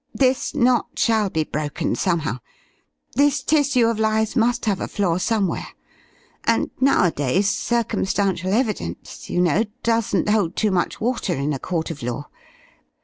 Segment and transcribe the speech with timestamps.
[0.15, 2.39] This knot shall be broken somehow,
[3.13, 5.67] this tissue of lies must have a flaw somewhere.
[6.43, 12.01] And nowadays circumstantial evidence, you know, doesn't hold too much water in a court of
[12.01, 12.29] law.